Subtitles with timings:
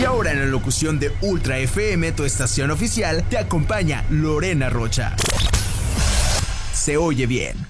[0.00, 5.14] Y ahora en la locución de Ultra FM, tu estación oficial, te acompaña Lorena Rocha.
[6.72, 7.69] Se oye bien.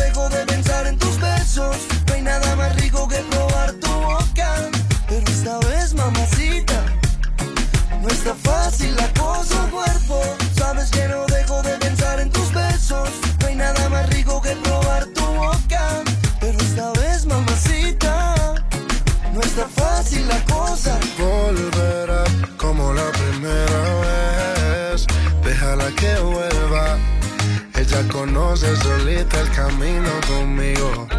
[29.21, 31.10] solita el camino conmigo.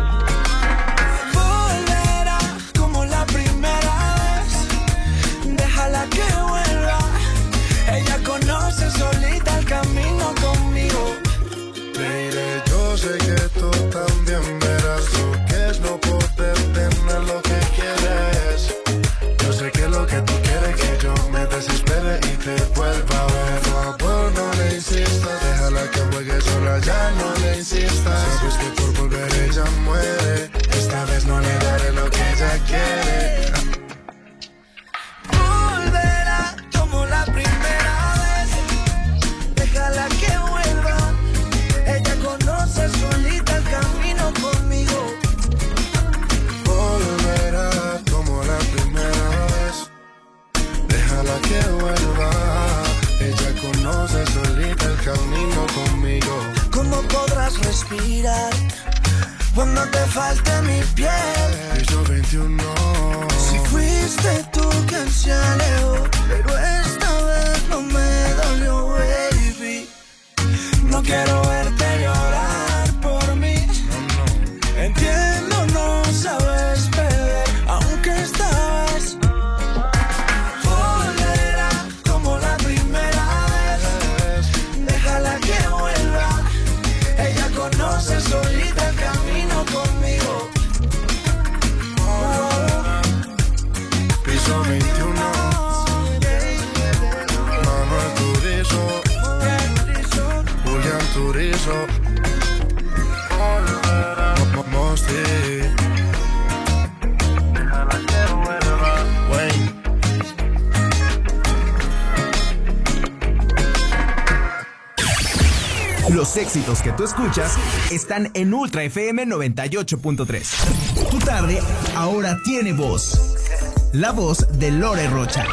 [116.52, 117.56] Éxitos que tú escuchas
[117.90, 121.08] están en Ultra FM 98.3.
[121.10, 121.58] Tu tarde
[121.96, 123.90] ahora tiene voz.
[123.94, 125.46] La voz de Lore Rocha.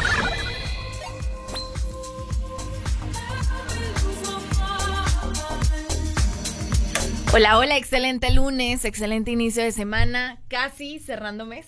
[7.32, 11.64] Hola, hola, excelente lunes, excelente inicio de semana, casi cerrando mes.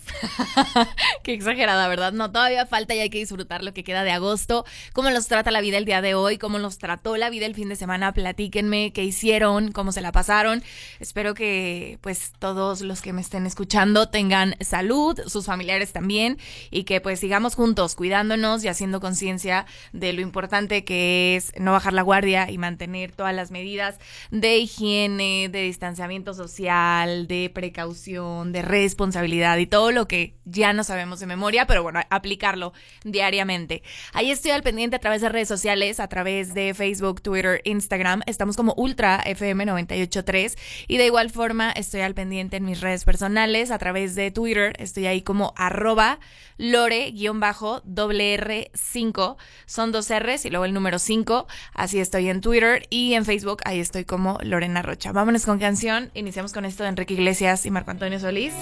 [1.23, 2.13] Qué exagerada, ¿verdad?
[2.13, 4.65] No, todavía falta y hay que disfrutar lo que queda de agosto.
[4.93, 6.37] ¿Cómo los trata la vida el día de hoy?
[6.37, 8.13] ¿Cómo los trató la vida el fin de semana?
[8.13, 10.65] Platíquenme qué hicieron, cómo se la pasaron.
[10.99, 16.39] Espero que pues todos los que me estén escuchando tengan salud, sus familiares también
[16.73, 21.71] y que pues sigamos juntos cuidándonos y haciendo conciencia de lo importante que es no
[21.71, 24.01] bajar la guardia y mantener todas las medidas
[24.33, 30.83] de higiene, de distanciamiento social, de precaución, de responsabilidad y todo lo que ya no
[30.83, 32.73] sabemos de memoria, pero bueno, aplicarlo
[33.05, 33.83] diariamente.
[34.13, 38.23] Ahí estoy al pendiente a través de redes sociales, a través de Facebook, Twitter, Instagram.
[38.27, 40.57] Estamos como Ultra FM 983
[40.89, 44.75] y de igual forma estoy al pendiente en mis redes personales a través de Twitter.
[44.79, 46.19] Estoy ahí como arroba
[46.59, 49.37] lore-wr5.
[49.67, 51.47] Son dos R's y luego el número 5.
[51.75, 53.63] Así estoy en Twitter y en Facebook.
[53.65, 55.13] Ahí estoy como Lorena Rocha.
[55.13, 56.11] Vámonos con canción.
[56.15, 58.55] Iniciamos con esto de Enrique Iglesias y Marco Antonio Solís.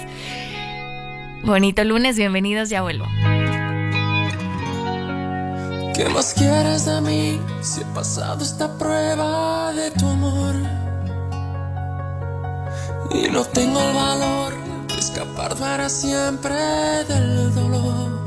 [1.44, 3.06] Bonito lunes, bienvenidos, ya vuelvo.
[5.94, 10.54] ¿Qué más quieres de mí si he pasado esta prueba de tu amor?
[13.12, 14.54] Y no tengo el valor
[14.88, 16.54] de escapar para siempre
[17.08, 18.20] del dolor.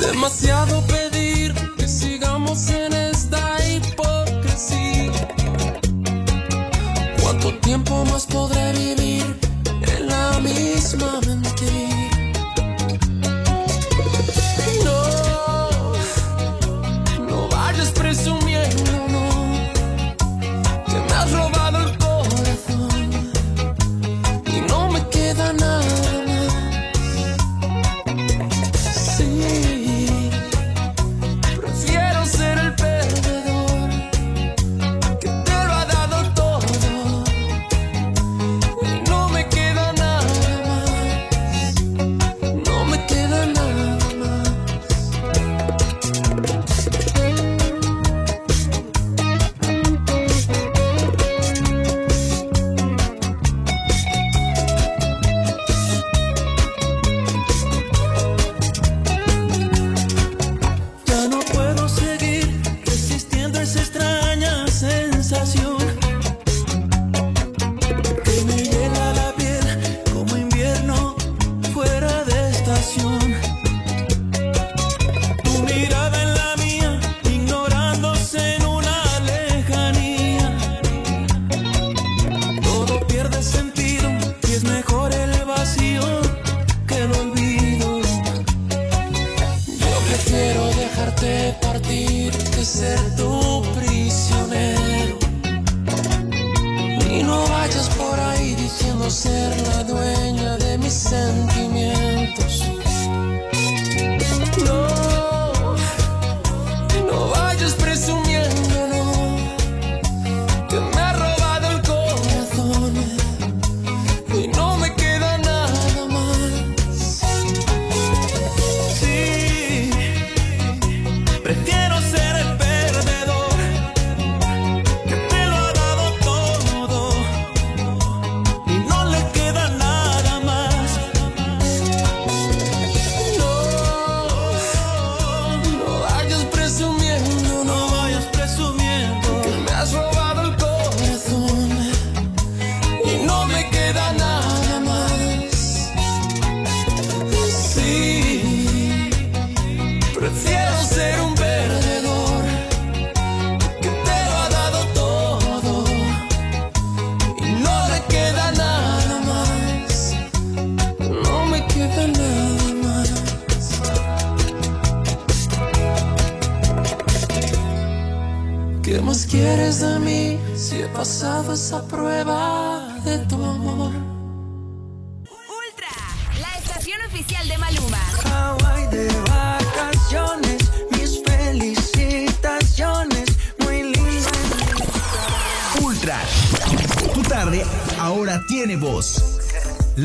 [0.00, 3.49] Demasiado pedir que sigamos en esta
[7.40, 9.24] ¿Cuánto tiempo más podré vivir
[9.96, 11.89] en la misma mentira?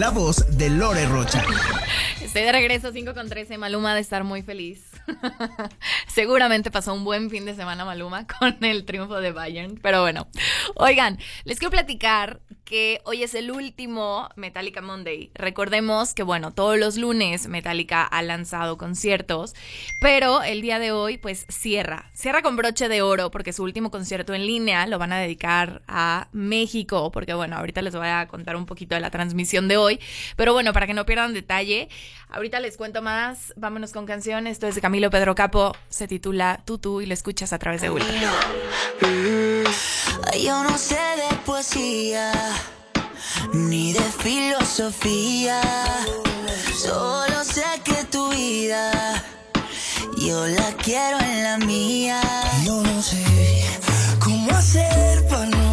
[0.06, 1.44] La voz de Lore Rocha.
[2.22, 3.58] Estoy de regreso 5 con 13.
[3.58, 4.92] Maluma de estar muy feliz.
[6.08, 9.80] Seguramente pasó un buen fin de semana Maluma con el triunfo de Bayern.
[9.82, 10.28] Pero bueno,
[10.76, 15.30] oigan, les quiero platicar que hoy es el último Metallica Monday.
[15.36, 19.54] Recordemos que, bueno, todos los lunes Metallica ha lanzado conciertos,
[20.02, 22.10] pero el día de hoy, pues cierra.
[22.14, 25.84] Cierra con broche de oro porque su último concierto en línea lo van a dedicar
[25.88, 29.78] a México, porque, bueno, ahorita les voy a contar un poquito de la transmisión de
[29.78, 30.00] hoy.
[30.36, 31.88] Pero bueno, para que no pierdan detalle,
[32.36, 33.54] ahorita les cuento más.
[33.56, 34.46] Vámonos con canción.
[34.46, 35.74] Esto es de Camilo Pedro Capo.
[35.90, 38.14] Se titula Tutu y lo escuchas a través de Ultra.
[40.40, 42.32] Yo no sé de poesía
[43.54, 45.62] ni de filosofía.
[46.76, 49.24] Solo sé que tu vida
[50.18, 52.22] yo la quiero en la mía.
[52.66, 53.24] Yo no sé
[54.20, 55.65] cómo hacer para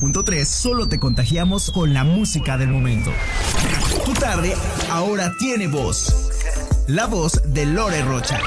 [0.00, 3.10] 98.3 solo te contagiamos con la música del momento.
[4.04, 4.54] Tu tarde
[4.90, 6.30] ahora tiene voz.
[6.86, 8.40] La voz de Lore Rocha.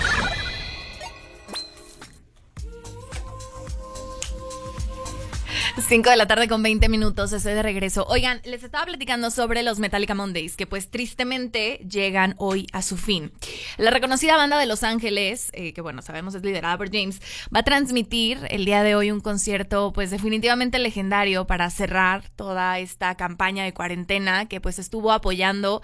[5.91, 8.05] 5 de la tarde con 20 minutos, estoy de regreso.
[8.07, 12.95] Oigan, les estaba platicando sobre los Metallica Mondays, que pues tristemente llegan hoy a su
[12.95, 13.33] fin.
[13.75, 17.19] La reconocida banda de Los Ángeles, eh, que bueno, sabemos es liderada por James,
[17.53, 22.79] va a transmitir el día de hoy un concierto pues definitivamente legendario para cerrar toda
[22.79, 25.81] esta campaña de cuarentena que pues estuvo apoyando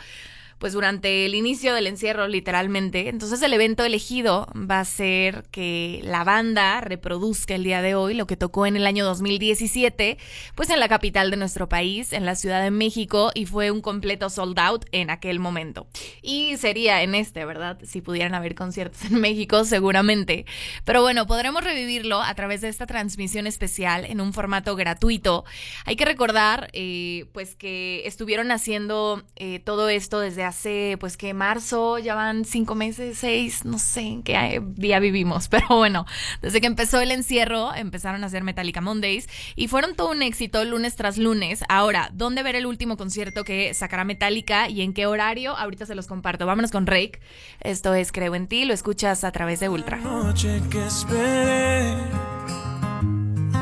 [0.60, 3.10] pues durante el inicio del encierro literalmente.
[3.10, 8.14] Entonces el evento elegido va a ser que la banda reproduzca el día de hoy
[8.14, 10.18] lo que tocó en el año 2017,
[10.56, 13.82] pues en la capital de nuestro país, en la Ciudad de México, y fue un
[13.82, 15.88] completo sold out en aquel momento.
[16.22, 17.78] Y sería en este, ¿verdad?
[17.84, 20.46] Si pudieran haber conciertos en México, seguramente.
[20.86, 25.46] Pero bueno, podremos revivirlo a través de esta transmisión especial en un formato gratuito.
[25.86, 31.34] Hay que recordar, eh, pues que estuvieron haciendo eh, todo esto desde hace, pues que
[31.34, 36.06] marzo, ya van cinco meses, seis, no sé en qué día vivimos, pero bueno,
[36.42, 40.64] desde que empezó el encierro empezaron a hacer Metallica Mondays y fueron todo un éxito
[40.64, 41.64] lunes tras lunes.
[41.70, 45.56] Ahora, ¿dónde ver el último concierto que sacará Metallica y en qué horario?
[45.56, 46.46] Ahorita se los comparto.
[46.46, 47.20] Vámonos con Rake.
[47.62, 49.98] Esto es Creo en ti, lo escuchas a través de Ultra.
[49.98, 51.96] noche que esperé.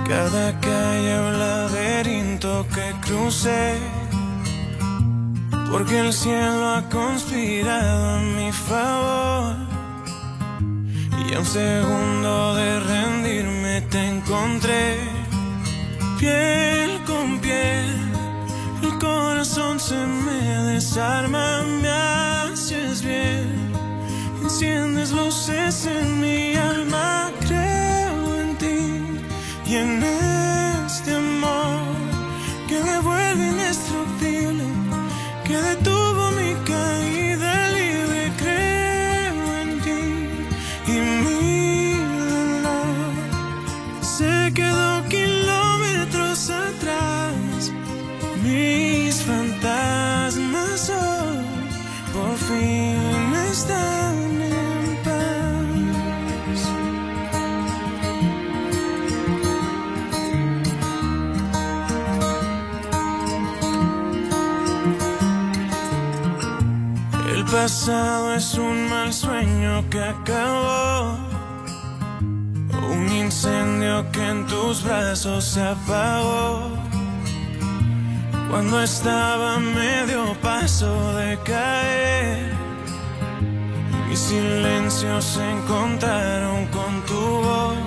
[0.07, 4.04] Cada calle laberinto que crucé.
[5.71, 9.55] Porque el cielo ha conspirado a mi favor.
[11.27, 14.97] Y a un segundo de rendirme te encontré.
[16.19, 17.89] Piel con piel,
[18.81, 23.71] el corazón se me desarma, me haces bien.
[24.41, 29.21] Enciendes luces en mi alma, creo en ti
[29.67, 30.24] y en este
[67.65, 71.17] pasado es un mal sueño que acabó.
[72.91, 76.69] Un incendio que en tus brazos se apagó.
[78.51, 82.53] Cuando estaba medio paso de caer,
[84.09, 87.77] mis silencios se encontraron con tu voz.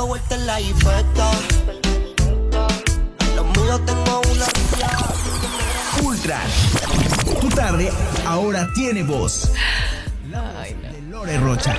[0.00, 1.30] Dando vueltas en la jipeta.
[3.36, 6.40] Los míos tengo una Ultra.
[7.40, 7.90] Tu tarde
[8.26, 9.52] ahora tiene voz.
[10.30, 11.76] La voz de Lore Rocha.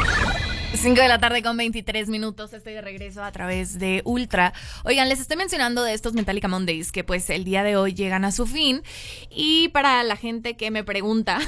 [0.74, 4.54] 5 de la tarde con 23 minutos, estoy de regreso a través de Ultra.
[4.84, 8.24] Oigan, les estoy mencionando de estos Metallica Mondays que pues el día de hoy llegan
[8.24, 8.82] a su fin
[9.30, 11.40] y para la gente que me pregunta,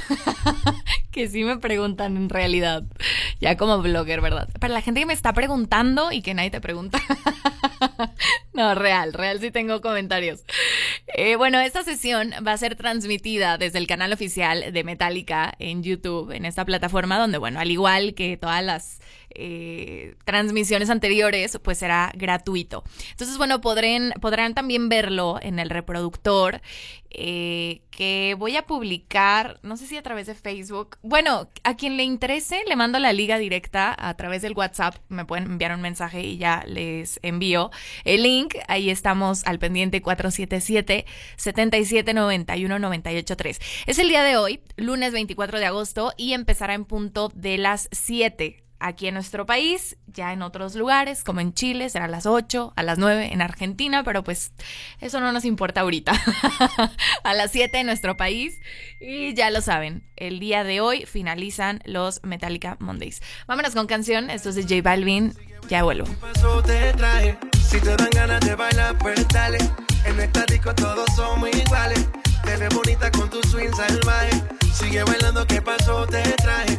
[1.14, 2.82] que sí me preguntan en realidad,
[3.40, 4.48] ya como blogger, ¿verdad?
[4.58, 7.00] Para la gente que me está preguntando y que nadie te pregunta.
[8.52, 10.42] no, real, real sí tengo comentarios.
[11.06, 15.84] Eh, bueno, esta sesión va a ser transmitida desde el canal oficial de Metallica en
[15.84, 19.00] YouTube, en esta plataforma donde, bueno, al igual que todas las
[19.36, 22.82] eh, transmisiones anteriores, pues será gratuito.
[23.10, 26.60] Entonces, bueno, podrán, podrán también verlo en el reproductor
[27.16, 30.98] eh, que voy a publicar, no sé si a través de Facebook.
[31.02, 34.96] Bueno, a quien le interese, le mando la liga directa a través del WhatsApp.
[35.08, 37.70] Me pueden enviar un mensaje y ya les envío
[38.04, 38.54] el link.
[38.68, 43.60] Ahí estamos al pendiente 477 7791 983.
[43.86, 47.88] Es el día de hoy, lunes 24 de agosto, y empezará en punto de las
[47.92, 52.26] 7 aquí en nuestro país, ya en otros lugares, como en Chile, será a las
[52.26, 54.52] 8, a las 9 en Argentina, pero pues
[55.00, 56.12] eso no nos importa ahorita.
[57.24, 58.60] a las 7 en nuestro país.
[59.00, 63.22] Y ya lo saben, el día de hoy finalizan los Metallica Mondays.
[63.46, 65.34] Vámonos con canción, esto es de J Balvin,
[65.68, 66.06] ya vuelvo.
[67.68, 69.58] Si te dan ganas de bailar, pues dale.
[70.04, 72.06] En esta disco todos somos iguales.
[72.44, 74.42] Te ves bonita con tu swing salvaje.
[74.72, 76.06] Sigue bailando, ¿qué pasó?
[76.06, 76.78] Te traje.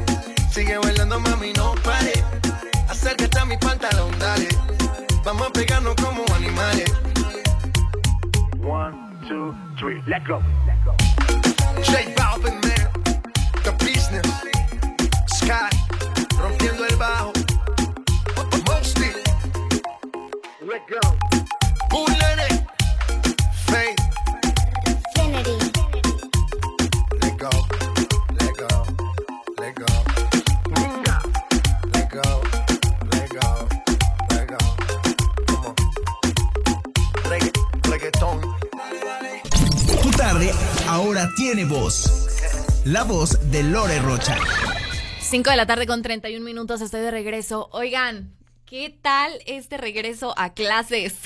[0.51, 2.11] Sigue bailando, mami, no pare.
[2.89, 4.49] Acércate a mi pantalón, dale.
[5.23, 6.91] Vamos a pegarnos como animales.
[8.61, 8.93] One,
[9.29, 10.41] two, three, let go.
[11.83, 12.91] J Balvin, man.
[13.63, 14.27] The business.
[15.27, 15.69] Sky.
[16.37, 17.31] Rompiendo el bajo.
[18.67, 19.13] Mosty.
[20.61, 21.40] Let go.
[41.53, 42.29] Tiene voz.
[42.85, 44.37] La voz de Lore Rocha.
[45.19, 47.67] 5 de la tarde con 31 minutos, estoy de regreso.
[47.73, 48.31] Oigan,
[48.65, 51.17] ¿qué tal este regreso a clases?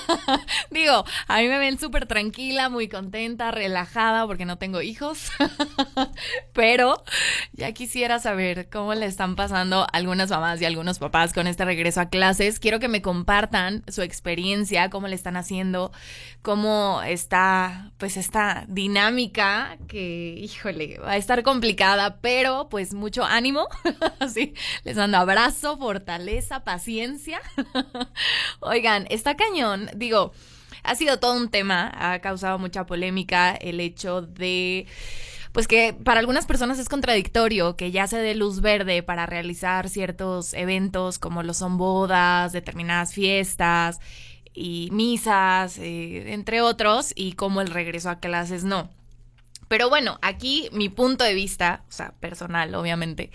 [0.70, 5.30] Digo, a mí me ven súper tranquila, muy contenta, relajada porque no tengo hijos.
[6.54, 7.04] Pero
[7.52, 12.00] ya quisiera saber cómo le están pasando algunas mamás y algunos papás con este regreso
[12.00, 12.60] a clases.
[12.60, 15.92] Quiero que me compartan su experiencia, cómo le están haciendo,
[16.46, 23.66] cómo está pues esta dinámica que, híjole, va a estar complicada, pero pues mucho ánimo.
[24.20, 24.54] Así,
[24.84, 27.40] les mando abrazo, fortaleza, paciencia.
[28.60, 30.30] Oigan, está cañón, digo,
[30.84, 34.86] ha sido todo un tema, ha causado mucha polémica el hecho de
[35.50, 39.88] pues que para algunas personas es contradictorio que ya se dé luz verde para realizar
[39.88, 43.98] ciertos eventos como lo son bodas, determinadas fiestas
[44.56, 48.90] y misas, eh, entre otros, y como el regreso a clases no.
[49.68, 53.32] Pero bueno, aquí mi punto de vista, o sea, personal, obviamente,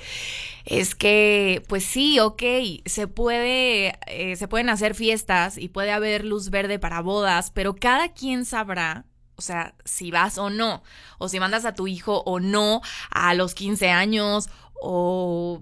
[0.65, 2.41] es que, pues sí, ok,
[2.85, 7.75] se puede, eh, se pueden hacer fiestas y puede haber luz verde para bodas, pero
[7.75, 9.05] cada quien sabrá,
[9.35, 10.83] o sea, si vas o no,
[11.17, 14.49] o si mandas a tu hijo o no a los 15 años,
[14.81, 15.61] o,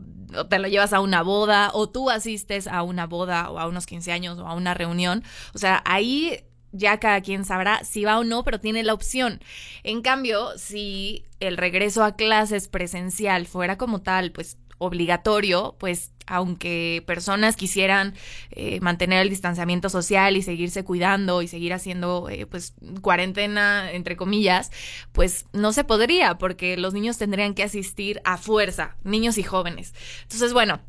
[0.50, 3.86] te lo llevas a una boda, o tú asistes a una boda, o a unos
[3.86, 5.24] 15 años, o a una reunión.
[5.54, 9.42] O sea, ahí ya cada quien sabrá si va o no, pero tiene la opción.
[9.84, 17.04] En cambio, si el regreso a clases presencial fuera como tal, pues obligatorio, pues aunque
[17.06, 18.14] personas quisieran
[18.52, 24.16] eh, mantener el distanciamiento social y seguirse cuidando y seguir haciendo eh, pues cuarentena entre
[24.16, 24.72] comillas,
[25.12, 29.94] pues no se podría porque los niños tendrían que asistir a fuerza, niños y jóvenes.
[30.24, 30.80] Entonces, bueno,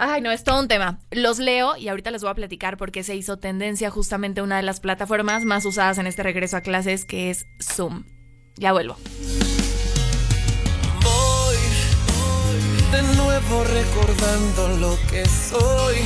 [0.00, 1.00] Ay, no, es todo un tema.
[1.10, 4.56] Los leo y ahorita les voy a platicar por qué se hizo tendencia justamente una
[4.56, 8.04] de las plataformas más usadas en este regreso a clases, que es Zoom.
[8.56, 8.96] Ya vuelvo.
[13.40, 15.96] Nuevo recordando lo que soy,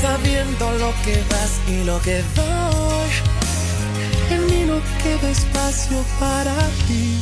[0.00, 3.10] sabiendo lo que vas y lo que doy.
[4.30, 6.54] En mí no queda espacio para
[6.86, 7.20] ti.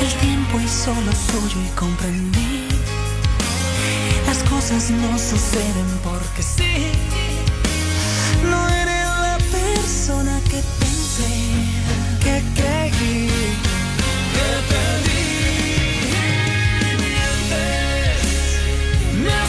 [0.00, 2.68] El tiempo es solo suyo y comprendí.
[4.26, 6.92] Las cosas no suceden porque sí.
[8.48, 11.32] No eres la persona que pensé
[12.22, 12.81] que creí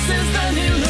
[0.08, 0.83] me haces daño y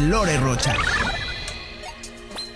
[0.00, 0.76] Lore Rocha.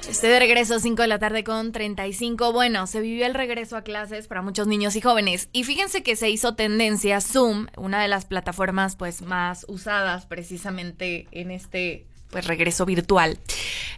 [0.08, 2.52] Estoy de regreso 5 de la tarde con 35.
[2.52, 5.48] Bueno, se vivió el regreso a clases para muchos niños y jóvenes.
[5.52, 11.26] Y fíjense que se hizo tendencia Zoom, una de las plataformas pues más usadas precisamente
[11.32, 13.38] en este pues regreso virtual.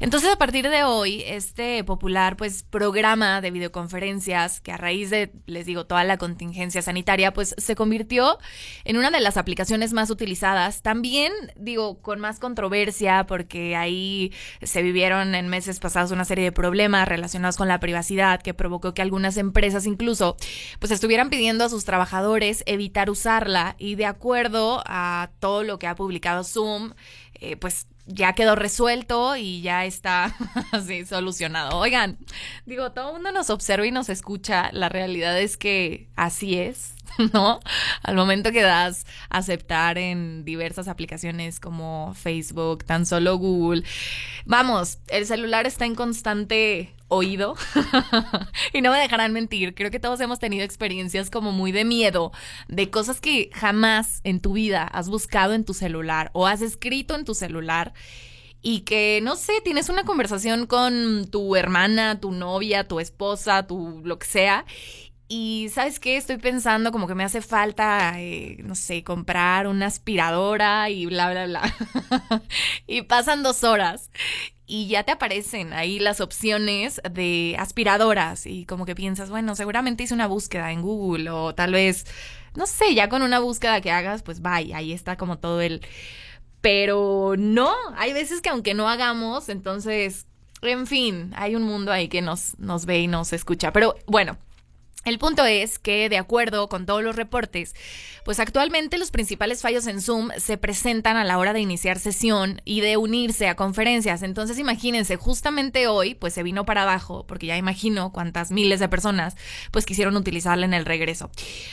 [0.01, 5.33] Entonces, a partir de hoy, este popular pues programa de videoconferencias que a raíz de
[5.47, 8.39] les digo toda la contingencia sanitaria, pues se convirtió
[8.85, 10.83] en una de las aplicaciones más utilizadas.
[10.83, 16.53] También digo con más controversia porque ahí se vivieron en meses pasados una serie de
[16.53, 20.37] problemas relacionados con la privacidad que provocó que algunas empresas incluso
[20.81, 25.87] pues estuvieran pidiendo a sus trabajadores evitar usarla y de acuerdo a todo lo que
[25.87, 26.95] ha publicado Zoom,
[27.35, 30.35] eh, pues ya quedó resuelto y ya está
[30.73, 31.79] así solucionado.
[31.79, 32.19] Oigan,
[32.67, 34.71] digo, todo el mundo nos observa y nos escucha.
[34.73, 36.94] La realidad es que así es,
[37.33, 37.61] ¿no?
[38.03, 43.85] Al momento que das aceptar en diversas aplicaciones como Facebook, tan solo Google.
[44.45, 47.55] Vamos, el celular está en constante oído
[48.73, 52.33] y no me dejarán mentir, creo que todos hemos tenido experiencias como muy de miedo,
[52.69, 57.15] de cosas que jamás en tu vida has buscado en tu celular o has escrito
[57.15, 57.93] en tu celular
[58.67, 64.01] y que, no sé, tienes una conversación con tu hermana, tu novia, tu esposa, tu
[64.03, 64.65] lo que sea.
[65.27, 69.87] Y sabes qué, estoy pensando como que me hace falta, eh, no sé, comprar una
[69.87, 71.75] aspiradora y bla, bla, bla.
[72.87, 74.11] y pasan dos horas
[74.67, 80.05] y ya te aparecen ahí las opciones de aspiradoras y como que piensas, bueno, seguramente
[80.05, 82.07] hice una búsqueda en Google o tal vez,
[82.55, 85.87] no sé, ya con una búsqueda que hagas, pues vaya, ahí está como todo el...
[86.61, 90.27] Pero no, hay veces que aunque no hagamos, entonces,
[90.63, 93.71] en fin, hay un mundo ahí que nos, nos ve y nos escucha.
[93.71, 94.39] Pero bueno,
[95.05, 97.75] El punto es que, de acuerdo con todos los reportes,
[98.25, 102.63] pues actualmente los principales fallos en Zoom se presentan a la hora de iniciar sesión
[102.65, 104.23] y de unirse a conferencias.
[104.23, 108.89] Entonces, imagínense, justamente hoy, pues se vino para abajo, porque ya imagino cuántas miles de
[108.89, 109.37] personas,
[109.71, 111.31] pues quisieron utilizarla en el regreso.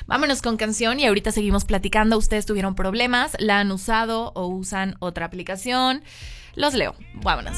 [0.07, 2.17] Vámonos con canción y ahorita seguimos platicando.
[2.17, 6.03] Ustedes tuvieron problemas, la han usado o usan otra aplicación.
[6.55, 6.95] Los leo.
[7.13, 7.57] Vámonos.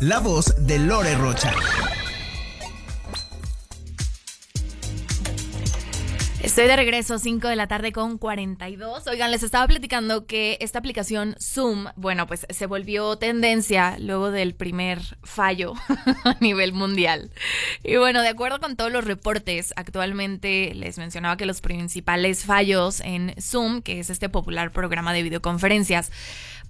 [0.00, 1.52] la voz de Lore Rocha.
[6.42, 9.06] Estoy de regreso, 5 de la tarde con 42.
[9.08, 14.54] Oigan, les estaba platicando que esta aplicación Zoom, bueno, pues se volvió tendencia luego del
[14.54, 15.74] primer fallo
[16.24, 17.30] a nivel mundial.
[17.84, 23.00] Y bueno, de acuerdo con todos los reportes, actualmente les mencionaba que los principales fallos
[23.00, 26.10] en Zoom, que es este popular programa de videoconferencias,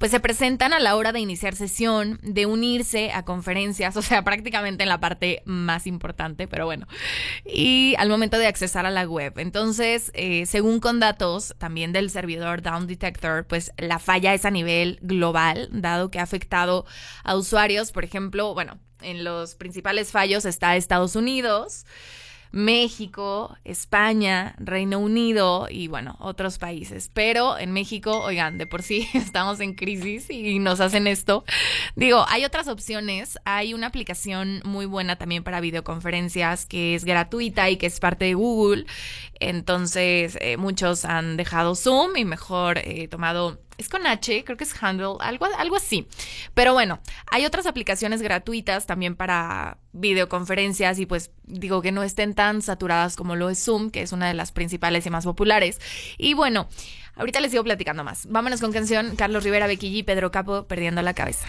[0.00, 4.24] pues se presentan a la hora de iniciar sesión, de unirse a conferencias, o sea,
[4.24, 6.88] prácticamente en la parte más importante, pero bueno,
[7.44, 9.34] y al momento de accesar a la web.
[9.36, 14.50] Entonces, eh, según con datos también del servidor Down Detector, pues la falla es a
[14.50, 16.86] nivel global, dado que ha afectado
[17.22, 21.84] a usuarios, por ejemplo, bueno, en los principales fallos está Estados Unidos,
[22.52, 27.10] México, España, Reino Unido y bueno, otros países.
[27.12, 31.44] Pero en México, oigan, de por sí estamos en crisis y nos hacen esto.
[31.96, 33.38] Digo, hay otras opciones.
[33.44, 38.24] Hay una aplicación muy buena también para videoconferencias que es gratuita y que es parte
[38.26, 38.86] de Google.
[39.38, 44.64] Entonces, eh, muchos han dejado Zoom y mejor eh, tomado es con H, creo que
[44.64, 46.06] es Handle, algo, algo así.
[46.54, 52.34] Pero bueno, hay otras aplicaciones gratuitas también para videoconferencias y pues digo que no estén
[52.34, 55.80] tan saturadas como lo es Zoom, que es una de las principales y más populares.
[56.18, 56.68] Y bueno,
[57.16, 58.26] ahorita les sigo platicando más.
[58.26, 61.48] Vámonos con canción Carlos Rivera, Becky G, Pedro Capo, Perdiendo la Cabeza.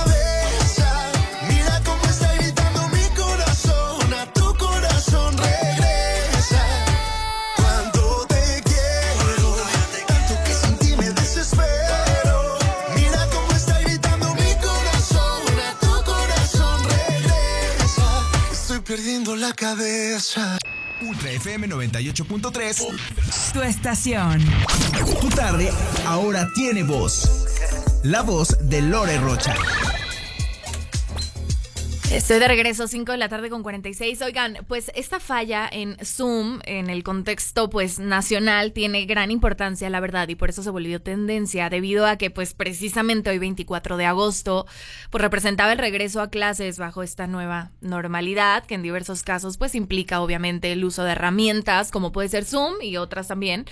[19.31, 20.57] Perdiendo la cabeza.
[21.01, 23.53] Ultra FM 98.3.
[23.53, 24.39] Tu estación.
[25.19, 25.71] Tu tarde
[26.05, 27.47] ahora tiene voz.
[28.03, 29.55] La voz de Lore Rocha.
[32.11, 34.21] Estoy de regreso, 5 de la tarde con 46.
[34.21, 40.01] Oigan, pues esta falla en Zoom, en el contexto pues nacional, tiene gran importancia, la
[40.01, 44.07] verdad, y por eso se volvió tendencia, debido a que pues precisamente hoy 24 de
[44.07, 44.67] agosto,
[45.09, 49.73] pues representaba el regreso a clases bajo esta nueva normalidad, que en diversos casos pues
[49.73, 53.65] implica obviamente el uso de herramientas como puede ser Zoom y otras también,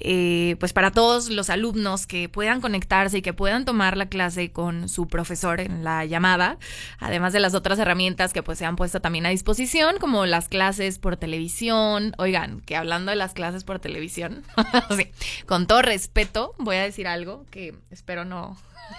[0.00, 4.52] eh, pues para todos los alumnos que puedan conectarse y que puedan tomar la clase
[4.52, 6.56] con su profesor en la llamada,
[6.98, 10.48] además de las otras herramientas que pues se han puesto también a disposición, como las
[10.48, 12.14] clases por televisión.
[12.18, 14.44] Oigan, que hablando de las clases por televisión,
[15.46, 18.56] con todo respeto, voy a decir algo que espero no.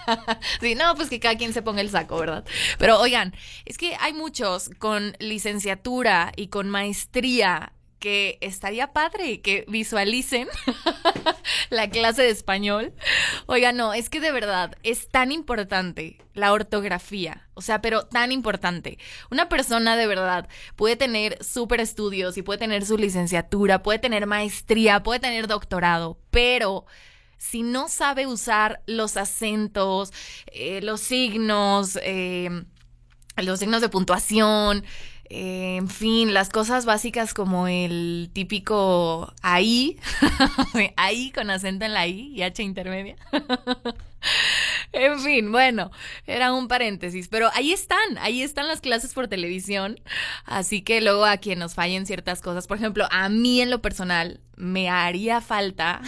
[0.61, 2.45] sí, no, pues que cada quien se ponga el saco, ¿verdad?
[2.77, 3.33] Pero oigan,
[3.65, 10.47] es que hay muchos con licenciatura y con maestría que estaría padre que visualicen
[11.69, 12.93] la clase de español.
[13.45, 18.31] Oiga, no, es que de verdad es tan importante la ortografía, o sea, pero tan
[18.31, 18.99] importante.
[19.31, 24.27] Una persona de verdad puede tener súper estudios y puede tener su licenciatura, puede tener
[24.27, 26.85] maestría, puede tener doctorado, pero
[27.37, 30.11] si no sabe usar los acentos,
[30.47, 32.49] eh, los signos, eh,
[33.37, 34.83] los signos de puntuación,
[35.29, 39.97] eh, en fin, las cosas básicas como el típico ahí,
[40.97, 43.15] ahí con acento en la I y H intermedia.
[44.91, 45.91] en fin, bueno,
[46.27, 49.99] era un paréntesis, pero ahí están, ahí están las clases por televisión,
[50.45, 53.81] así que luego a quien nos fallen ciertas cosas, por ejemplo, a mí en lo
[53.81, 56.01] personal me haría falta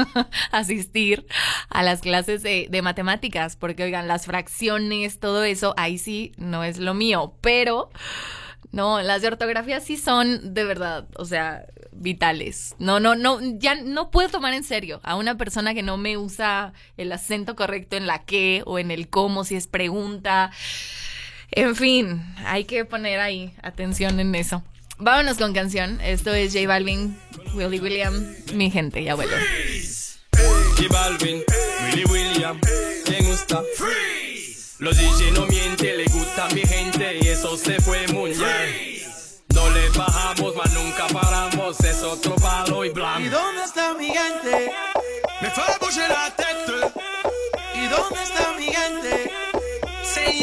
[0.50, 1.26] asistir
[1.68, 6.64] a las clases de, de matemáticas, porque oigan, las fracciones, todo eso, ahí sí no
[6.64, 7.90] es lo mío, pero...
[8.72, 12.74] No, las de ortografía sí son de verdad, o sea, vitales.
[12.78, 16.16] No, no, no, ya no puedo tomar en serio a una persona que no me
[16.16, 20.50] usa el acento correcto en la que o en el cómo, si es pregunta.
[21.50, 24.62] En fin, hay que poner ahí atención en eso.
[24.96, 26.00] Vámonos con canción.
[26.00, 27.18] Esto es J Balvin,
[27.54, 29.36] Willy William, mi gente, ya vuelvo.
[30.76, 31.42] J Balvin,
[31.84, 32.58] Willy William,
[33.04, 33.62] ¿quién gusta?
[33.76, 34.21] Freeze.
[34.82, 39.00] Los DJ no mienten, le gusta a mi gente y eso se fue muy bien.
[39.54, 43.20] No le bajamos, mas nunca paramos, es otro palo y blanco.
[43.20, 44.72] ¿Y dónde está mi gente?
[45.40, 47.00] Me fue bouger la tête.
[47.76, 49.30] ¿Y dónde está mi gente?
[50.02, 50.42] Say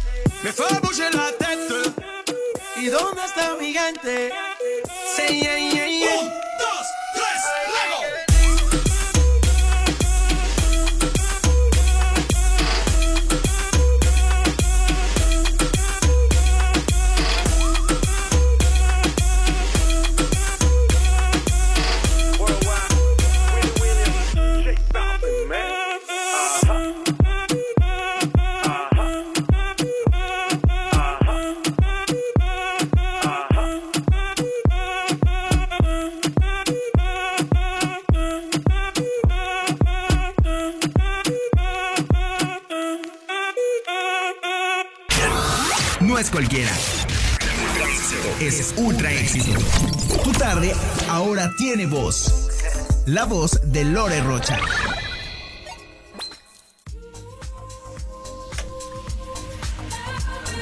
[0.43, 1.93] Me fue bouger la tête.
[2.75, 4.31] ¿Y dónde está mi gigante?
[5.15, 6.19] Sí, yeah, yeah, yeah.
[6.19, 6.31] Un,
[53.11, 54.57] La voz de Lore Rocha.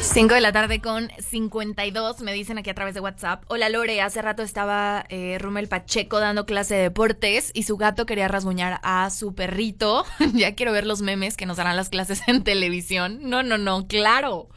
[0.01, 3.43] Cinco de la tarde con 52, me dicen aquí a través de WhatsApp.
[3.49, 8.07] Hola Lore, hace rato estaba eh, Rumel Pacheco dando clase de deportes y su gato
[8.07, 10.03] quería rasguñar a su perrito.
[10.33, 13.19] ya quiero ver los memes que nos darán las clases en televisión.
[13.21, 14.49] No, no, no, claro.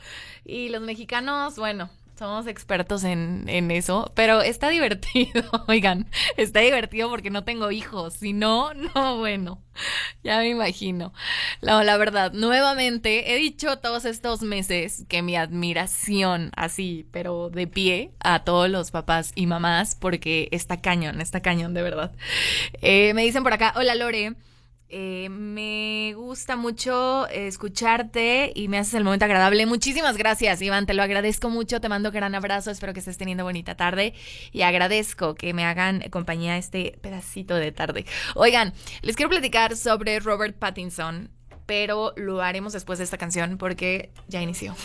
[0.46, 1.90] Y los mexicanos, bueno,
[2.22, 6.06] somos expertos en, en eso, pero está divertido, oigan,
[6.36, 9.60] está divertido porque no tengo hijos, si no, no, bueno,
[10.22, 11.12] ya me imagino.
[11.60, 17.66] La, la verdad, nuevamente he dicho todos estos meses que mi admiración así, pero de
[17.66, 22.12] pie a todos los papás y mamás, porque está cañón, está cañón, de verdad.
[22.82, 24.36] Eh, me dicen por acá, hola Lore.
[24.94, 29.64] Eh, me gusta mucho escucharte y me haces el momento agradable.
[29.64, 30.84] Muchísimas gracias, Iván.
[30.84, 31.80] Te lo agradezco mucho.
[31.80, 32.70] Te mando un gran abrazo.
[32.70, 34.12] Espero que estés teniendo bonita tarde
[34.52, 38.04] y agradezco que me hagan compañía este pedacito de tarde.
[38.34, 41.30] Oigan, les quiero platicar sobre Robert Pattinson,
[41.64, 44.76] pero lo haremos después de esta canción porque ya inició.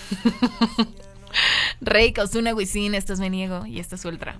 [1.82, 4.40] Rey, Ozuna, Wisin, esto es Me Niego y esto es Ultra.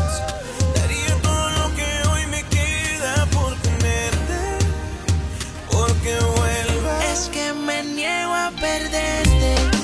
[7.11, 9.80] Es que me niego a perderte,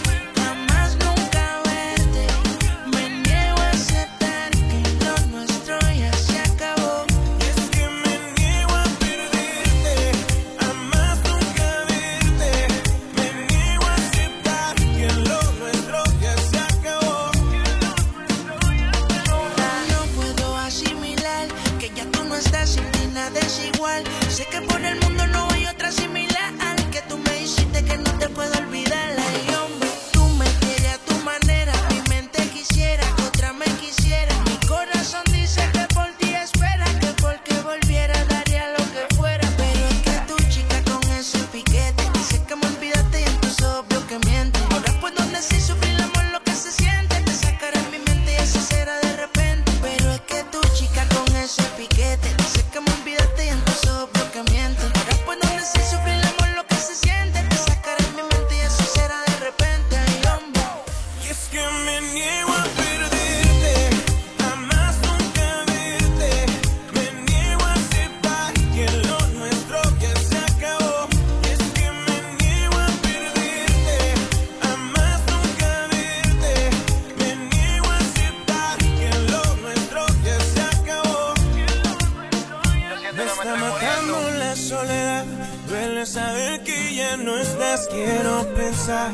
[84.67, 85.23] soledad.
[85.69, 87.87] Duele saber que ya no estás.
[87.87, 89.11] Quiero pensar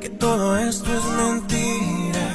[0.00, 2.26] que todo esto es mentira.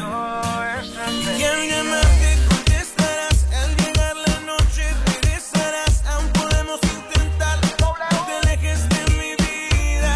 [1.38, 3.46] Y al llamarte contestarás.
[3.60, 6.04] Al llegar la noche regresarás.
[6.06, 7.58] Aún podemos intentar.
[7.82, 7.96] No
[8.28, 10.16] te alejes de mi vida.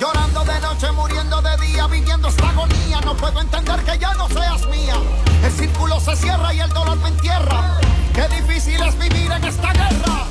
[0.00, 3.00] Llorando de noche, muriendo de día, viviendo esta agonía.
[3.04, 4.96] No puedo entender que ya no seas mía.
[5.44, 7.78] El círculo se cierra y el dolor me entierra.
[8.14, 10.29] Qué difícil es vivir en esta guerra.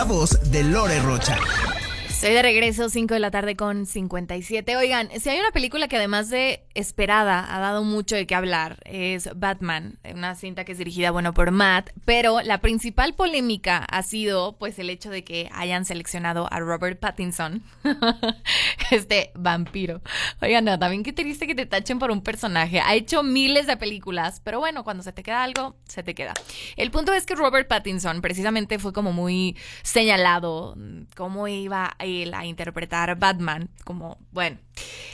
[0.00, 1.59] La voz de Lore Rocha.
[2.20, 4.76] Estoy de regreso, 5 de la tarde con 57.
[4.76, 8.76] Oigan, si hay una película que además de esperada ha dado mucho de qué hablar,
[8.84, 14.02] es Batman, una cinta que es dirigida, bueno, por Matt, pero la principal polémica ha
[14.02, 17.62] sido, pues, el hecho de que hayan seleccionado a Robert Pattinson,
[18.90, 20.02] este vampiro.
[20.42, 22.80] Oigan, no, también qué triste que te tachen por un personaje.
[22.80, 26.34] Ha hecho miles de películas, pero bueno, cuando se te queda algo, se te queda.
[26.76, 31.96] El punto es que Robert Pattinson precisamente fue como muy señalado mm, cómo iba
[32.34, 34.58] a interpretar Batman, como, bueno,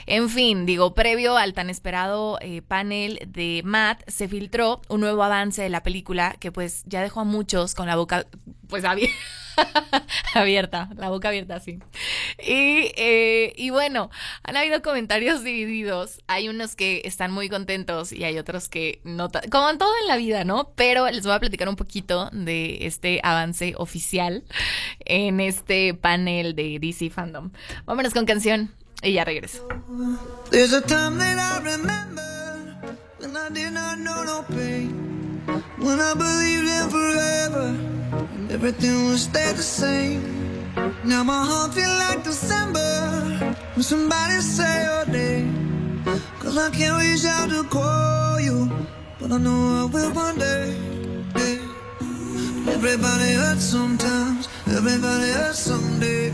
[0.05, 5.21] en fin, digo, previo al tan esperado eh, panel de Matt, se filtró un nuevo
[5.23, 8.25] avance de la película que pues ya dejó a muchos con la boca
[8.69, 9.09] pues abi-
[10.33, 11.79] abierta, la boca abierta así.
[12.39, 14.09] Y, eh, y bueno,
[14.43, 16.21] han habido comentarios divididos.
[16.27, 20.07] Hay unos que están muy contentos y hay otros que no, como en todo en
[20.07, 20.71] la vida, ¿no?
[20.75, 24.43] Pero les voy a platicar un poquito de este avance oficial
[25.05, 27.51] en este panel de DC Fandom.
[27.85, 28.73] Vámonos con canción
[30.49, 34.23] There's a time that I remember When I did not know
[36.15, 37.67] believed in forever,
[38.35, 40.23] and everything would stay the same.
[41.03, 46.03] Now my heart feels like December, when somebody say your name.
[46.39, 48.69] Cause I can't reach out to call you,
[49.19, 50.75] but I know I will one day.
[52.67, 56.33] Everybody hurts sometimes, everybody hurts someday.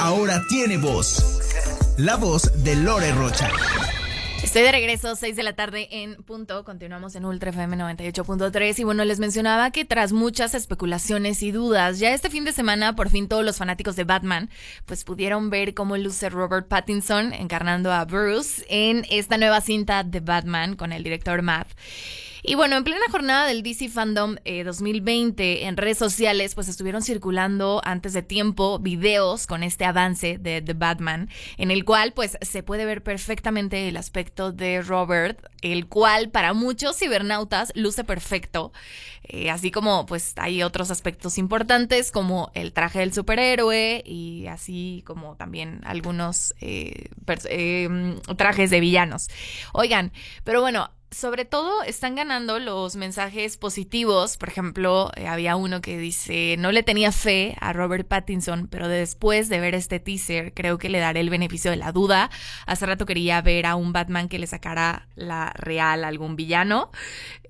[0.00, 1.40] Ahora tiene voz.
[1.96, 3.48] La voz de Lore Rocha.
[4.42, 6.64] Estoy de regreso, 6 de la tarde en punto.
[6.64, 8.78] Continuamos en Ultra FM 98.3.
[8.78, 12.94] Y bueno, les mencionaba que tras muchas especulaciones y dudas, ya este fin de semana,
[12.94, 14.50] por fin todos los fanáticos de Batman,
[14.86, 20.20] pues pudieron ver cómo luce Robert Pattinson encarnando a Bruce en esta nueva cinta de
[20.20, 21.68] Batman con el director Matt.
[22.46, 27.00] Y bueno, en plena jornada del DC Fandom eh, 2020 en redes sociales, pues estuvieron
[27.00, 32.36] circulando antes de tiempo videos con este avance de The Batman, en el cual pues
[32.42, 38.74] se puede ver perfectamente el aspecto de Robert, el cual para muchos cibernautas luce perfecto,
[39.22, 45.02] eh, así como pues hay otros aspectos importantes como el traje del superhéroe y así
[45.06, 47.08] como también algunos eh,
[47.48, 49.30] eh, trajes de villanos.
[49.72, 50.12] Oigan,
[50.44, 54.36] pero bueno, sobre todo están ganando los mensajes positivos.
[54.36, 58.88] Por ejemplo, eh, había uno que dice, no le tenía fe a Robert Pattinson, pero
[58.88, 62.30] después de ver este teaser, creo que le daré el beneficio de la duda.
[62.66, 66.90] Hace rato quería ver a un Batman que le sacara la real a algún villano.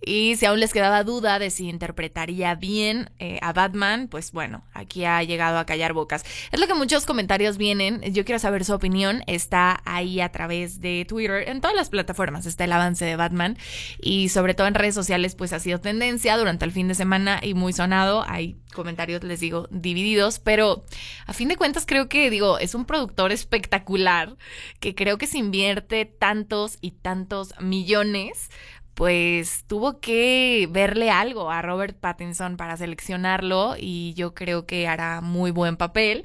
[0.06, 4.64] Y si aún les quedaba duda de si interpretaría bien eh, a Batman, pues bueno,
[4.72, 6.24] aquí ha llegado a callar bocas.
[6.52, 8.00] Es lo que muchos comentarios vienen.
[8.12, 9.22] Yo quiero saber su opinión.
[9.26, 13.56] Está ahí a través de Twitter, en todas las plataformas está el avance de Batman.
[14.00, 17.40] Y sobre todo en redes sociales, pues ha sido tendencia durante el fin de semana
[17.42, 18.24] y muy sonado.
[18.26, 20.84] Hay comentarios, les digo, divididos, pero
[21.26, 24.36] a fin de cuentas creo que, digo, es un productor espectacular
[24.80, 28.50] que creo que se invierte tantos y tantos millones
[28.94, 35.20] pues tuvo que verle algo a Robert Pattinson para seleccionarlo y yo creo que hará
[35.20, 36.24] muy buen papel.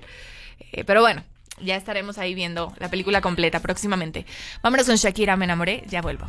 [0.71, 1.23] Eh, pero bueno,
[1.61, 4.25] ya estaremos ahí viendo la película completa próximamente.
[4.61, 6.25] Vámonos con Shakira, me enamoré, ya vuelvo.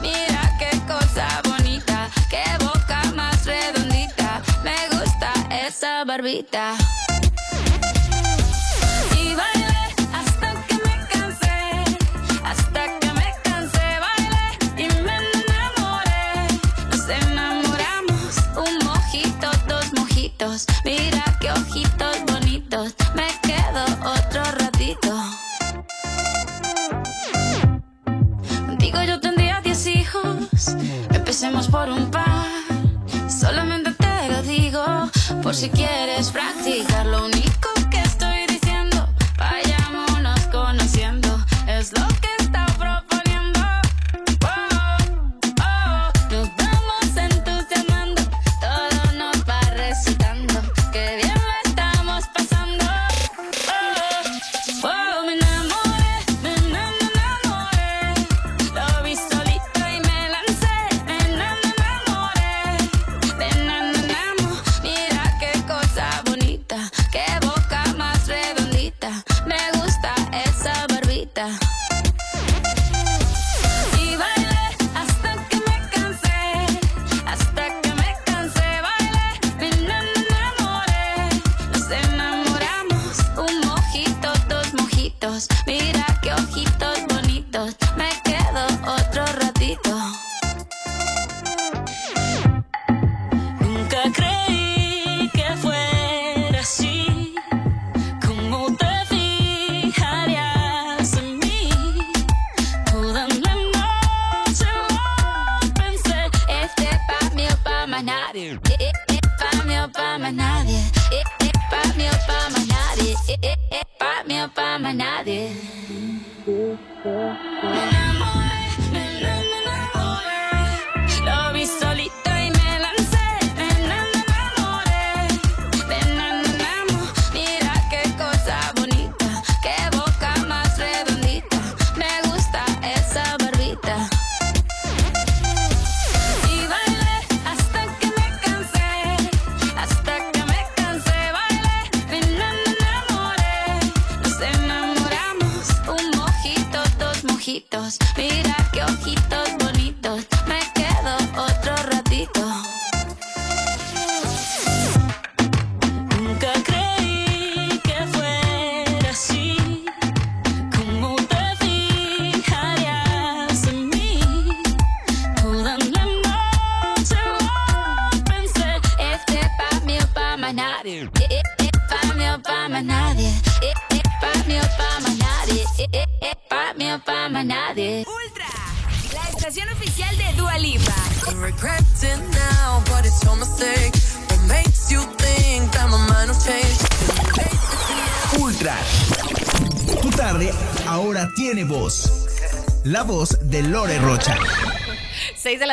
[0.00, 4.42] Mira qué cosa bonita, qué boca más redondita.
[4.62, 5.32] Me gusta
[5.66, 6.76] esa barbita.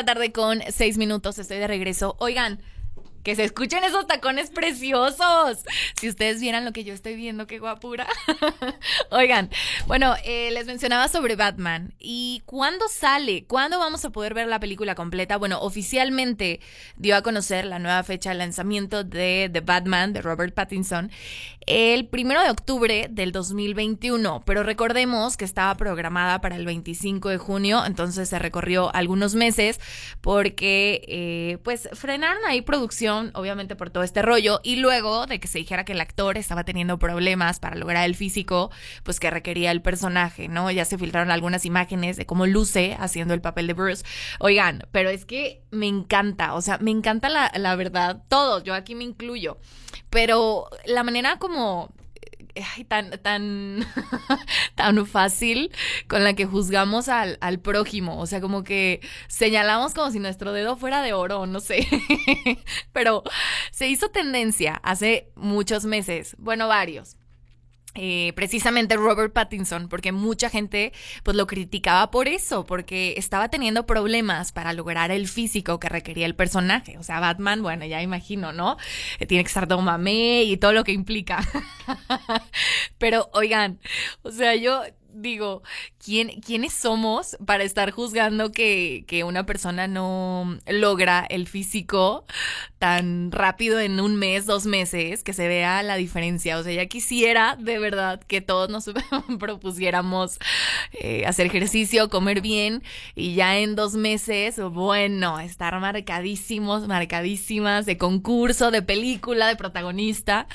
[0.06, 2.16] Tarde con 6 minutos, estoy de regreso.
[2.20, 2.62] Oigan,
[3.24, 5.66] que se escuchen esos tacones preciosos.
[6.06, 8.06] Si ustedes vieran lo que yo estoy viendo, qué guapura.
[9.10, 9.50] Oigan,
[9.88, 11.96] bueno, eh, les mencionaba sobre Batman.
[11.98, 13.46] ¿Y cuándo sale?
[13.48, 15.38] ¿Cuándo vamos a poder ver la película completa?
[15.38, 16.60] Bueno, oficialmente
[16.96, 21.10] dio a conocer la nueva fecha de lanzamiento de The Batman de Robert Pattinson
[21.66, 27.38] el primero de octubre del 2021, pero recordemos que estaba programada para el 25 de
[27.40, 29.80] junio, entonces se recorrió algunos meses
[30.22, 35.48] porque eh, pues frenaron ahí producción, obviamente por todo este rollo, y luego de que
[35.48, 38.72] se dijera que el actor estaba teniendo problemas para lograr el físico,
[39.04, 40.70] pues que requería el personaje, ¿no?
[40.72, 44.06] Ya se filtraron algunas imágenes de cómo luce haciendo el papel de Bruce.
[44.40, 48.74] Oigan, pero es que me encanta, o sea, me encanta la, la verdad, todos, yo
[48.74, 49.58] aquí me incluyo,
[50.10, 51.92] pero la manera como
[52.88, 53.86] tan, tan,
[54.76, 55.72] tan fácil
[56.08, 58.20] con la que juzgamos al, al, prójimo.
[58.20, 61.88] O sea, como que señalamos como si nuestro dedo fuera de oro, no sé.
[62.94, 63.24] Pero
[63.72, 67.18] se hizo tendencia hace muchos meses, bueno, varios.
[67.96, 70.92] Eh, precisamente Robert Pattinson, porque mucha gente
[71.24, 76.26] pues lo criticaba por eso, porque estaba teniendo problemas para lograr el físico que requería
[76.26, 76.98] el personaje.
[76.98, 78.78] O sea, Batman, bueno, ya imagino, ¿no?
[79.20, 81.40] Eh, tiene que estar todo mamé y todo lo que implica.
[82.98, 83.80] Pero oigan,
[84.24, 84.82] o sea, yo
[85.16, 85.64] digo,
[86.04, 92.26] ¿quién, ¿quiénes somos para estar juzgando que, que, una persona no logra el físico
[92.80, 96.58] tan rápido en un mes, dos meses, que se vea la diferencia?
[96.58, 98.90] O sea, ya quisiera de verdad que todos nos
[99.40, 100.40] propusiéramos
[100.92, 102.84] eh, hacer ejercicio, comer bien
[103.16, 110.48] y ya en dos meses, bueno, estar marcadísimos, marcadísimas de concurso, de película, de protagonista.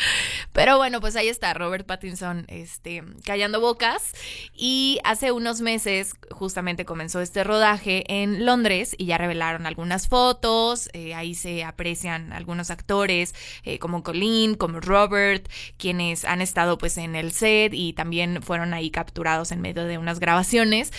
[0.52, 4.12] Pero bueno, pues ahí está Robert Pattinson, este, callando bocas.
[4.54, 10.90] Y hace unos meses justamente comenzó este rodaje en Londres y ya revelaron algunas fotos,
[10.92, 13.34] eh, ahí se aprecian algunos actores
[13.64, 15.48] eh, como Colleen, como Robert,
[15.78, 19.98] quienes han estado pues en el set y también fueron ahí capturados en medio de
[19.98, 20.92] unas grabaciones.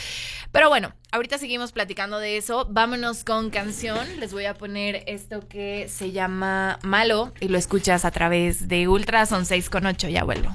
[0.51, 2.67] Pero bueno, ahorita seguimos platicando de eso.
[2.69, 4.19] Vámonos con canción.
[4.19, 8.87] Les voy a poner esto que se llama Malo y lo escuchas a través de
[8.87, 9.25] Ultra.
[9.25, 10.09] Son 6 con 8.
[10.09, 10.53] Ya vuelvo.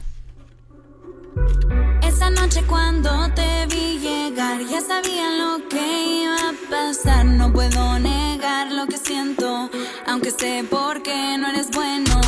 [2.17, 7.27] Esa noche cuando te vi llegar ya sabía lo que iba a pasar.
[7.27, 9.69] No puedo negar lo que siento,
[10.07, 12.19] aunque sé por qué no eres bueno.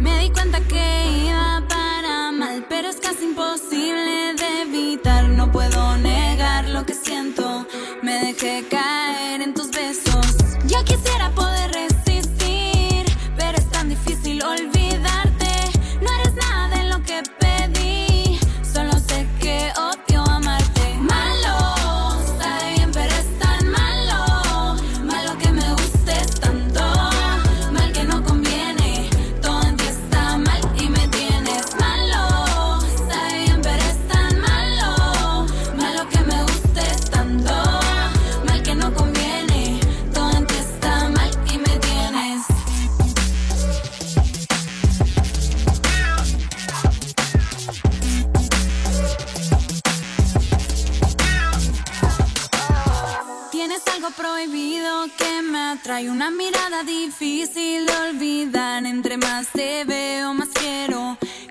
[0.00, 3.85] Me di cuenta que iba para mal, pero es casi imposible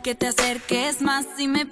[0.06, 1.66] que te acerques más y me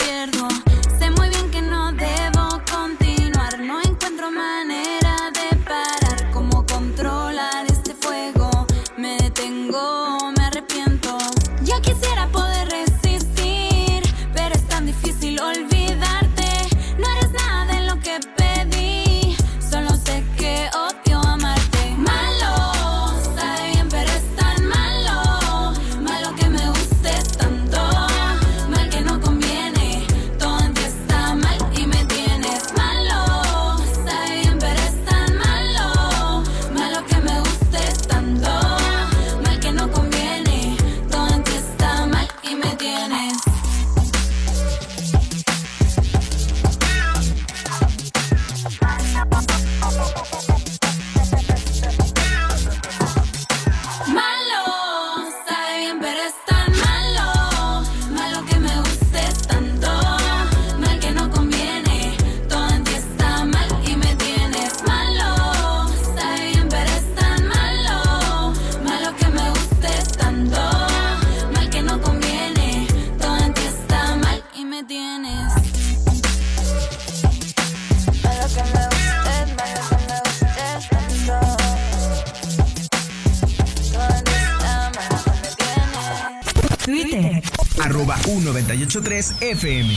[88.93, 89.89] 1983 FM.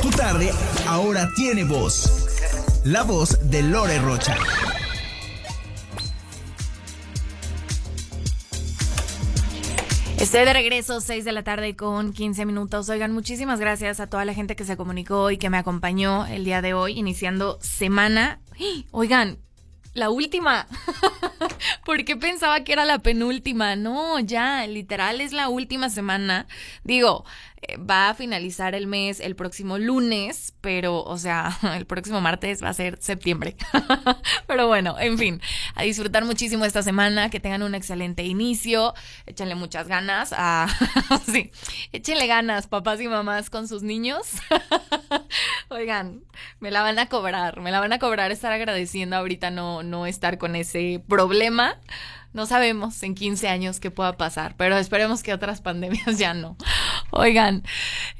[0.00, 0.52] Tu tarde
[0.86, 2.28] ahora tiene voz.
[2.84, 4.36] La voz de Lore Rocha.
[10.20, 12.88] Estoy de regreso, 6 de la tarde con 15 minutos.
[12.90, 16.44] Oigan, muchísimas gracias a toda la gente que se comunicó y que me acompañó el
[16.44, 18.38] día de hoy, iniciando semana.
[18.92, 19.38] Oigan,
[19.94, 20.68] la última.
[21.84, 23.74] ¿Por qué pensaba que era la penúltima?
[23.74, 26.46] No, ya, literal es la última semana.
[26.84, 27.24] Digo,
[27.78, 32.70] va a finalizar el mes el próximo lunes, pero, o sea, el próximo martes va
[32.70, 33.56] a ser septiembre.
[34.46, 35.40] pero bueno, en fin,
[35.74, 38.94] a disfrutar muchísimo esta semana, que tengan un excelente inicio,
[39.26, 40.68] échenle muchas ganas, a...
[41.26, 41.50] sí,
[41.92, 44.32] échenle ganas, papás y mamás con sus niños.
[45.68, 46.22] Oigan,
[46.60, 50.06] me la van a cobrar, me la van a cobrar estar agradeciendo ahorita no, no
[50.06, 51.78] estar con ese problema.
[52.32, 56.56] No sabemos en 15 años qué pueda pasar, pero esperemos que otras pandemias ya no.
[57.10, 57.64] Oigan,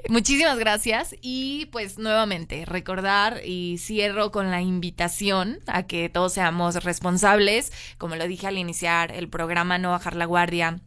[0.08, 6.82] muchísimas gracias y pues nuevamente recordar y cierro con la invitación a que todos seamos
[6.82, 10.80] responsables, como lo dije al iniciar el programa, no bajar la guardia.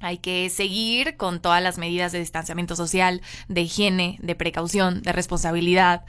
[0.00, 5.12] Hay que seguir con todas las medidas de distanciamiento social, de higiene, de precaución, de
[5.12, 6.04] responsabilidad.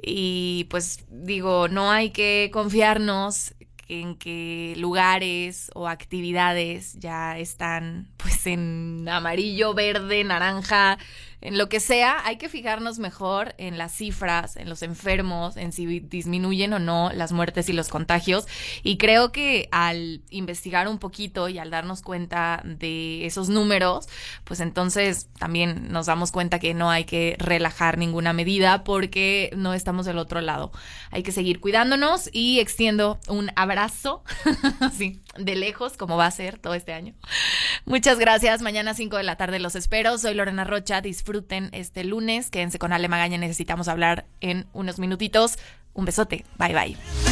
[0.00, 3.54] Y pues digo, no hay que confiarnos
[3.88, 10.98] en qué lugares o actividades ya están pues en amarillo, verde, naranja,
[11.40, 15.72] en lo que sea, hay que fijarnos mejor en las cifras, en los enfermos, en
[15.72, 18.46] si disminuyen o no las muertes y los contagios.
[18.82, 24.08] Y creo que al investigar un poquito y al darnos cuenta de esos números,
[24.44, 29.74] pues entonces también nos damos cuenta que no hay que relajar ninguna medida porque no
[29.74, 30.72] estamos del otro lado.
[31.10, 34.24] Hay que seguir cuidándonos y extiendo un abrazo,
[34.80, 37.14] así, de lejos, como va a ser todo este año.
[37.84, 38.62] Muchas gracias.
[38.62, 40.18] Mañana 5 de la tarde los espero.
[40.18, 41.00] Soy Lorena Rocha.
[41.00, 42.50] Disfruten este lunes.
[42.50, 43.38] Quédense con Ale Magaña.
[43.38, 45.58] Necesitamos hablar en unos minutitos.
[45.94, 46.44] Un besote.
[46.58, 47.25] Bye bye.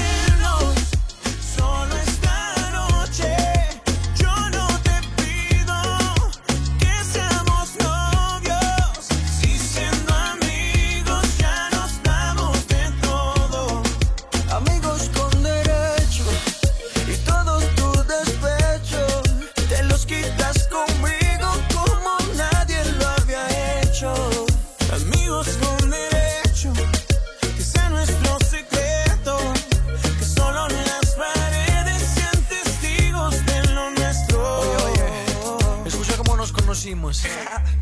[37.15, 37.75] Conocimos.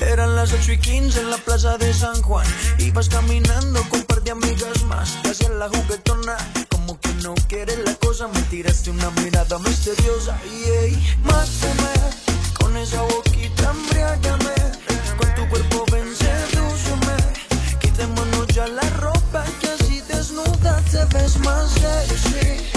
[0.00, 2.46] Eran las 8 y 15 en la plaza de San Juan.
[2.78, 5.22] Ibas caminando con un par de amigas más.
[5.22, 6.36] Te hacías la juguetona.
[6.68, 8.28] Como que no quieres la cosa.
[8.28, 10.38] Me tiraste una mirada misteriosa.
[10.44, 11.94] Y ey, mátame.
[12.58, 14.54] Con esa boquita embriágame.
[15.18, 17.16] Con tu cuerpo ven, sedúceme.
[17.80, 19.44] Quitémonos ya la ropa.
[19.60, 22.73] Que así desnuda te ves más sexy.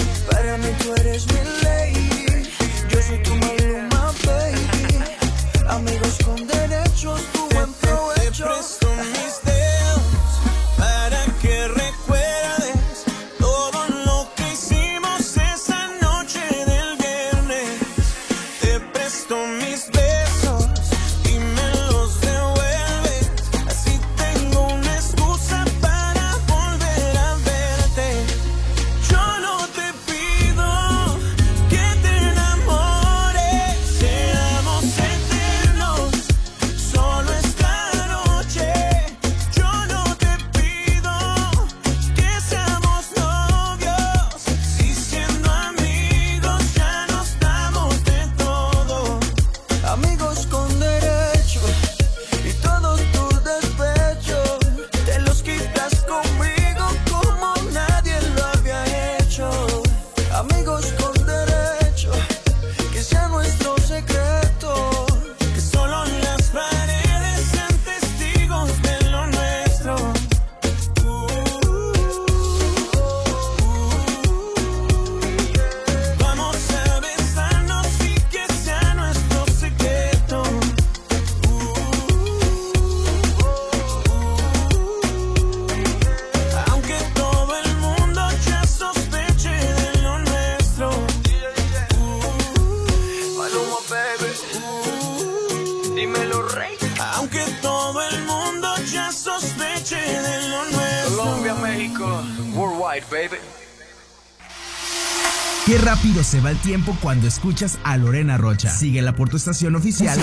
[106.48, 108.70] Va el tiempo cuando escuchas a Lorena Rocha.
[108.70, 110.18] Síguela por tu estación oficial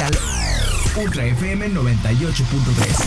[0.95, 3.05] Ultra FM 98.3.